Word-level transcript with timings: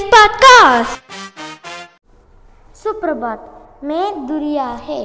Podcast. 0.00 0.88
सुप्रभात, 2.76 3.70
मैं 3.84 4.26
दुरिया 4.26 4.68
है। 4.68 5.04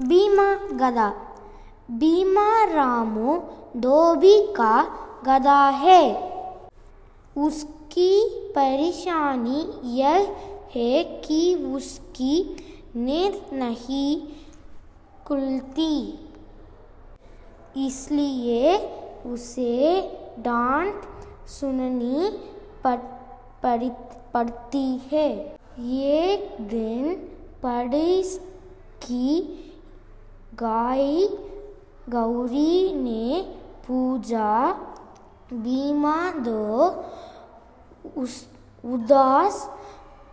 बीमा 0.00 0.54
गदा। 0.54 1.36
बीमा 1.90 2.64
रामू 2.64 3.42
धोबी 3.76 4.46
का 4.46 4.82
गदा 5.24 5.68
है। 5.68 6.14
उसकी 7.38 8.30
परेशानी 8.56 9.66
यह 9.84 10.36
है 10.74 11.04
कि 11.04 11.54
उसकी 11.54 12.56
नींद 12.96 13.40
नहीं 13.52 14.22
खुलती। 15.26 16.18
इसलिए 17.76 18.78
उसे 19.26 20.00
डांट 20.38 21.02
सुननी 21.48 22.30
पड़ी 22.86 23.90
पड़ती 24.34 25.00
है। 25.12 25.56
एक 25.80 26.56
दिन 26.60 27.14
पड़ोस 27.62 28.38
की 29.02 29.32
गाय 30.54 31.26
गौरी 32.10 32.92
ने 32.94 33.56
पूजा। 33.88 34.72
बीमा 35.52 36.30
दो 36.30 36.86
उस, 38.20 38.46
उदास, 38.84 39.70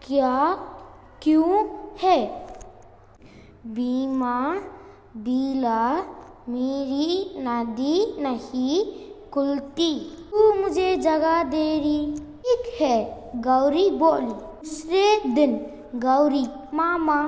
क्या, 0.08 0.56
क्यों 1.22 1.68
है? 2.04 2.48
बीमा 3.68 4.56
बीला 5.18 6.02
मेरी 6.50 7.36
नदी 7.38 8.22
नहीं 8.22 8.86
खुलती। 9.32 9.94
तू 10.32 10.54
मुझे 10.54 10.96
जगा 10.96 11.44
दे 11.44 11.80
रही 11.80 12.16
ठीक 12.16 12.82
है 12.82 13.32
गौरी 13.36 13.90
बोली। 13.90 14.26
दूसरे 14.26 15.22
दिन 15.36 15.56
गौरी 15.96 16.46
मामा। 16.74 17.22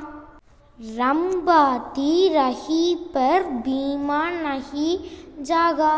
रंबाती 0.79 2.27
रही 2.29 2.95
पर 2.95 3.43
बीमा 3.43 4.29
नहीं 4.29 4.97
जागा। 5.43 5.95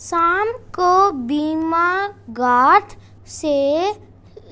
शाम 0.00 0.52
को 0.52 1.10
बीमा 1.26 2.08
घाट 2.30 2.92
से 3.26 3.90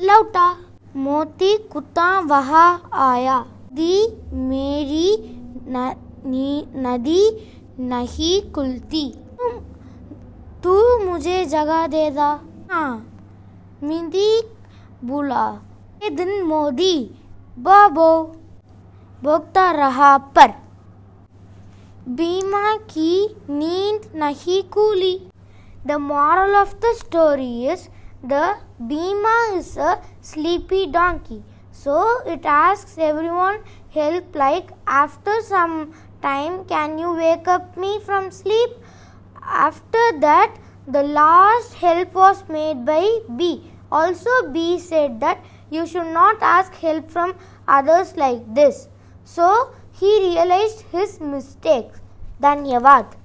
लौटा। 0.02 0.56
मोती 0.96 1.56
कुत्ता 1.56 2.20
वहाँ 2.20 2.90
आया। 2.92 3.38
दी 3.72 4.06
मेरी 4.32 5.16
न, 5.68 5.94
नी, 6.26 6.66
नदी 6.76 7.22
नहीं 7.82 8.40
खुलती। 8.52 9.04
तुम, 9.38 9.58
तू 10.62 10.98
मुझे 11.04 11.44
जगह 11.46 11.86
दे 11.86 12.10
दा 12.10 12.28
हाँ 12.70 12.92
मिंदी 13.82 14.42
बोला। 15.04 15.46
ये 16.02 16.10
दिन 16.10 16.42
मोदी, 16.42 16.94
बाबो, 17.58 18.12
भोगता 19.22 19.70
रहा 19.72 20.16
पर। 20.36 20.54
बीमा 22.10 22.74
की 22.90 23.14
नींद 23.50 24.10
नहीं 24.16 24.62
coolie 24.72 25.14
the 25.86 25.92
moral 26.00 26.54
of 26.56 26.74
the 26.76 26.92
story 26.96 27.66
is 27.72 27.88
the 28.26 28.54
Bima 28.82 29.36
is 29.56 29.78
a 29.80 29.94
sleepy 30.24 30.84
donkey 30.92 31.40
so 31.74 32.00
it 32.32 32.46
ask 32.46 32.98
everyone 33.28 33.58
help 33.94 34.36
like 34.36 34.72
after 34.88 35.40
some 35.42 35.84
time 36.22 36.64
can 36.64 36.98
you 36.98 37.12
wake 37.14 37.48
up 37.48 37.76
me 37.76 38.00
from 38.00 38.30
sleep? 38.30 38.70
After 39.42 40.04
that, 40.20 40.56
the 40.86 41.02
last 41.02 41.74
help 41.74 42.14
was 42.14 42.48
made 42.48 42.84
by 42.84 43.20
B. 43.36 43.70
Also, 43.90 44.30
B 44.52 44.78
said 44.78 45.20
that 45.20 45.44
you 45.70 45.86
should 45.86 46.12
not 46.12 46.36
ask 46.40 46.74
help 46.74 47.10
from 47.10 47.34
others 47.68 48.16
like 48.16 48.54
this. 48.54 48.88
So, 49.24 49.74
he 49.92 50.12
realized 50.28 50.82
his 50.92 51.20
mistake. 51.20 51.90
Dhanyavad. 52.40 53.21